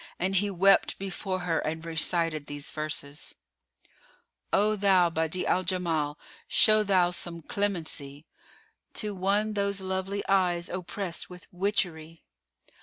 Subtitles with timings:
[0.17, 3.35] And he wept before her and recited these verses,
[4.51, 6.15] "O thou, Badi'a 'l Jamál,
[6.47, 8.25] show thou some clemency
[8.59, 12.23] * To one those lovely eyes opprest with witchery!